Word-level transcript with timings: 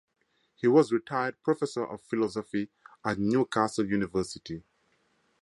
He 0.55 0.65
was 0.65 0.91
a 0.91 0.95
retired 0.95 1.35
Professor 1.43 1.85
of 1.85 2.01
Philosophy 2.01 2.71
at 3.05 3.19
Newcastle 3.19 3.87
University. 3.87 4.63